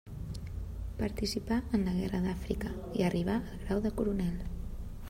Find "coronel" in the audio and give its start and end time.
4.01-4.43